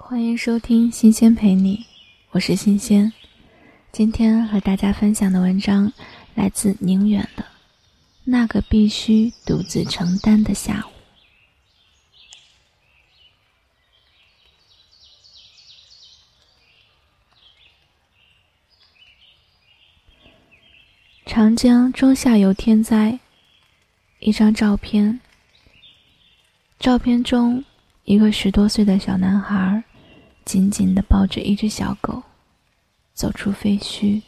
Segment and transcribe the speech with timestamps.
[0.00, 1.76] 欢迎收听《新鲜陪你》，
[2.30, 3.12] 我是新鲜。
[3.92, 5.92] 今天和大家分享的文章
[6.34, 7.42] 来自宁远的
[8.24, 10.88] 《那个必须独自承担的下午》。
[21.26, 23.18] 长江中下游天灾，
[24.20, 25.20] 一张照片。
[26.78, 27.62] 照片中，
[28.08, 29.84] 一个十多岁的小男孩。
[30.42, 32.22] 紧紧地抱着一只小狗，
[33.12, 34.22] 走出废墟。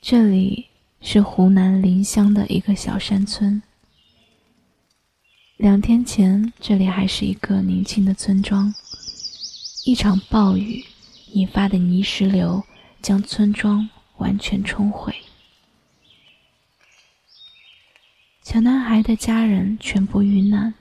[0.00, 0.68] 这里
[1.02, 3.62] 是湖南临湘的一个小山村。
[5.58, 8.72] 两天前，这里还是一个宁静的村庄。
[9.84, 10.82] 一场暴雨
[11.32, 12.64] 引发的泥石流
[13.02, 13.86] 将村庄
[14.16, 15.14] 完全冲毁，
[18.42, 20.72] 小男孩的家人全部遇难，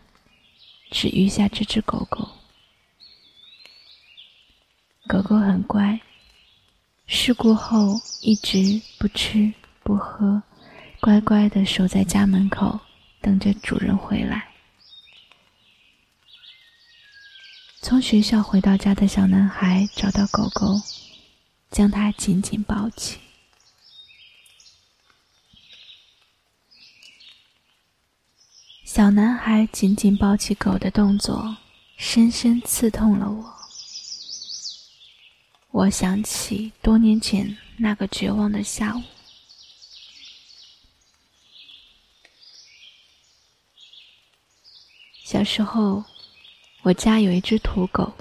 [0.96, 2.26] 只余下这只狗狗。
[5.06, 6.00] 狗狗很乖，
[7.06, 10.42] 事故后一直不吃不喝，
[11.02, 12.80] 乖乖的守在家门口，
[13.20, 14.48] 等着主人回来。
[17.82, 20.80] 从学校回到家的小男孩找到狗狗，
[21.72, 23.20] 将它紧紧抱起。
[28.86, 31.58] 小男孩紧紧抱起狗的动作，
[31.98, 33.54] 深深刺痛了我。
[35.72, 39.02] 我想起多年前那个绝望的下午。
[45.24, 46.04] 小时候，
[46.84, 48.14] 我家有一只土狗，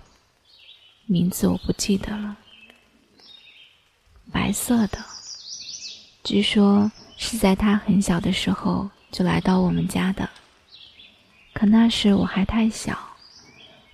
[1.05, 2.39] 名字我不记得了，
[4.33, 5.05] 白色的，
[6.25, 10.27] 据说是在它很小的时候就来到我们家的。
[11.55, 13.17] 可那时我还太小，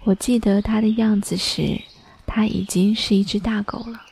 [0.02, 1.80] 我记得它的样子时。
[2.32, 4.06] 它已经是一只大狗了。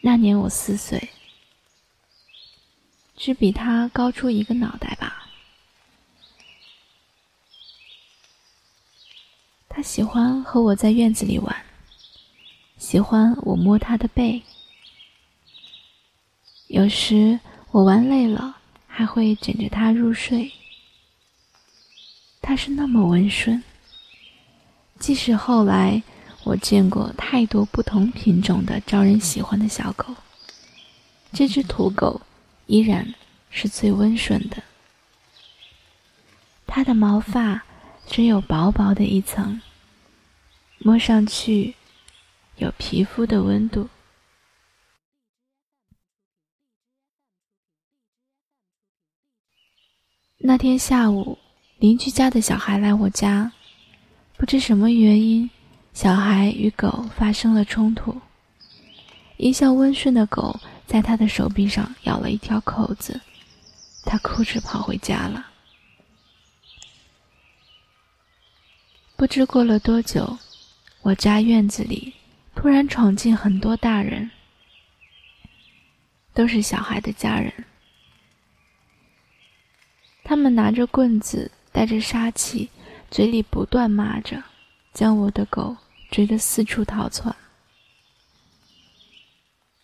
[0.00, 1.10] 那年我四岁，
[3.16, 5.28] 只比它高出一个脑袋吧。
[9.68, 11.64] 它喜欢和我在院子里玩，
[12.76, 14.42] 喜欢我摸它的背。
[16.66, 17.38] 有时
[17.70, 18.56] 我玩累了，
[18.94, 20.52] 还会枕着它入睡。
[22.42, 23.62] 它是那么温顺。
[24.98, 26.02] 即使后来
[26.44, 30.14] 我见过太多不同品种的招人喜欢的小狗，
[31.32, 32.20] 这只土狗
[32.66, 33.14] 依然
[33.48, 34.62] 是最温顺的。
[36.66, 37.62] 它的毛发
[38.06, 39.60] 只有薄薄的一层，
[40.78, 41.74] 摸上去
[42.56, 43.88] 有皮肤的温度。
[50.44, 51.38] 那天下午，
[51.78, 53.52] 邻居家的小孩来我家。
[54.36, 55.48] 不知什么原因，
[55.94, 58.20] 小孩与狗发生了冲突。
[59.36, 63.20] 一向温顺的狗在他的手臂上咬了一条口子，
[64.04, 65.46] 他哭着跑回家了。
[69.14, 70.36] 不知过了多久，
[71.02, 72.12] 我家院子里
[72.56, 74.28] 突然闯进很多大人，
[76.34, 77.52] 都是小孩的家人。
[80.32, 82.70] 他们拿着棍子，带着杀气。
[83.10, 84.42] 嘴里不断骂着，
[84.94, 85.76] 将我的狗
[86.10, 87.36] 追得四处逃窜。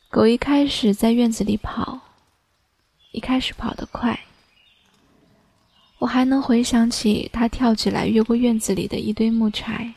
[0.08, 2.00] 狗一开始在院子里跑，
[3.12, 4.18] 一开始跑得快，
[5.98, 9.92] 我还能回想起它跳起来越过院子里的一堆木柴，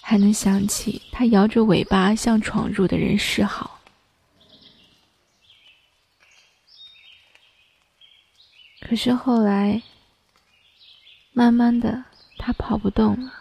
[0.00, 3.79] 还能想起它摇着尾巴向闯入的人示好。
[8.90, 9.80] 可是后来。
[11.32, 12.04] 慢慢的，
[12.38, 13.32] 它跑不动了，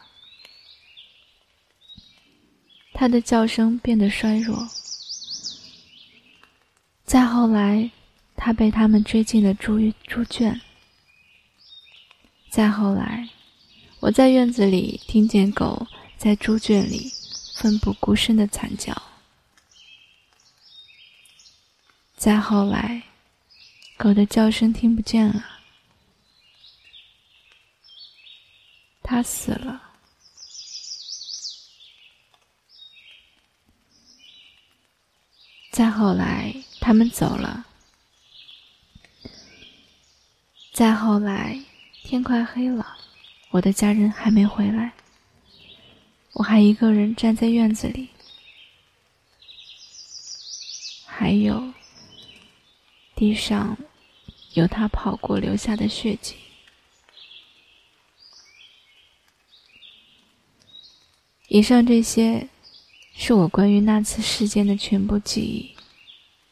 [2.94, 4.70] 它的叫声变得衰弱。
[7.04, 7.90] 再后来，
[8.36, 10.62] 它被他们追进了猪猪圈。
[12.51, 13.28] 再后来，
[14.01, 17.12] 我在院子里听见狗在猪圈里
[17.56, 18.96] 奋不顾身的惨叫。
[22.16, 23.01] 再后来，
[24.01, 25.60] 狗的叫声听不见了。
[29.04, 29.92] 他死了。
[35.69, 37.66] 再后来，他们走了。
[40.72, 41.62] 再后来，
[42.06, 42.98] 天快黑了，
[43.50, 44.94] 我的家人还没回来，
[46.31, 48.07] 我还一个人站在院子里。
[51.06, 51.74] 还有，
[53.13, 53.78] 地上
[54.60, 56.36] 有他跑过留下的血迹。
[61.48, 62.48] 以上这些
[63.16, 65.76] 是我关于那次事件的全部记忆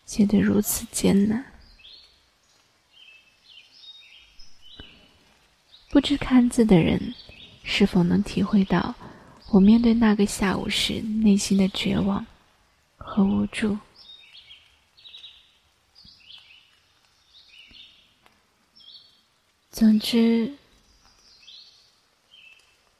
[0.06, 1.46] 写得如此艰难。
[5.90, 7.14] 不知看字的人
[7.64, 8.96] 是否能体会到
[9.52, 12.26] 我面对那个下午时内心的绝望
[12.98, 13.78] 和无助？
[19.78, 20.54] 总之，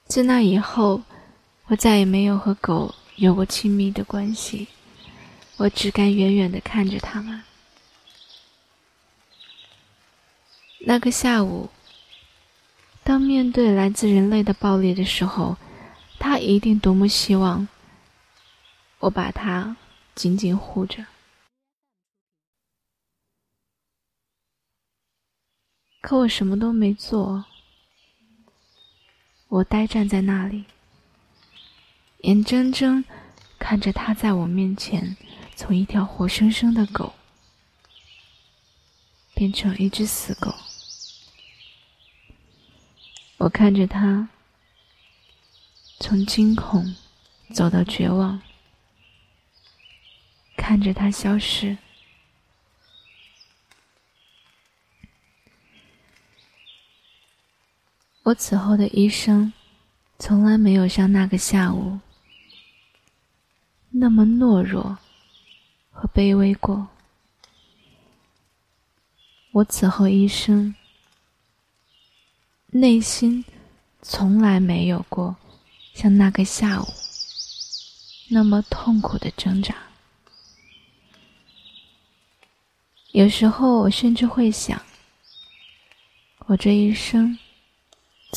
[0.06, 1.02] 自那以后，
[1.66, 4.68] 我再也没有和狗有过亲密的关系。
[5.56, 7.42] 我只敢远远的看着它们。
[10.82, 11.72] 那个下午，
[13.04, 15.58] 当面对来自人类的暴力的时候，
[16.20, 17.68] 它一定多么希望
[19.00, 19.76] 我把它
[20.14, 21.04] 紧紧护着。
[26.00, 27.46] 可我什么都没做，
[29.50, 30.66] 我呆站在那里，
[32.20, 33.04] 眼睁睁
[33.60, 35.18] 看着他在我面前
[35.56, 37.14] 从一条活生生的狗
[39.34, 40.54] 变成一只死狗。
[43.38, 44.30] 我看着他
[46.00, 46.96] 从惊恐
[47.54, 48.42] 走到绝望，
[50.56, 51.78] 看着他消失。
[58.28, 59.54] 我此后的一生，
[60.20, 61.98] 从来没有像那个下午
[63.90, 64.98] 那么懦弱
[65.92, 66.90] 和卑微过。
[69.52, 70.76] 我此后一生，
[72.68, 73.46] 内心
[74.02, 75.38] 从来没有过
[75.94, 76.88] 像那个下午
[78.30, 79.74] 那么痛苦的挣扎。
[83.14, 84.82] 有时候，我甚至会想，
[86.48, 87.40] 我这一生。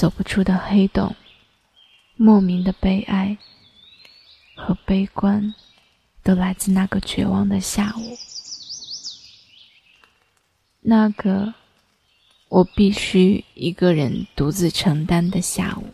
[0.01, 1.15] 走不出的黑洞，
[2.17, 3.37] 莫名的悲哀
[4.57, 5.55] 和悲观，
[6.23, 8.17] 都来自那个绝望的下午，
[10.81, 11.53] 那个
[12.49, 15.93] 我必须一个人独自承担的下午。